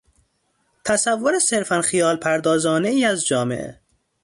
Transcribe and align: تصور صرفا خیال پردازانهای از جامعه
تصور 0.85 1.39
صرفا 1.39 1.81
خیال 1.81 2.17
پردازانهای 2.17 3.05
از 3.05 3.25
جامعه 3.27 3.79